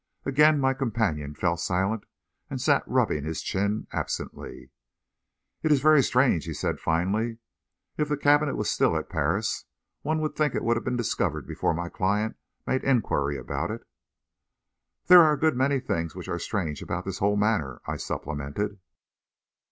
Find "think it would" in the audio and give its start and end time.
10.35-10.75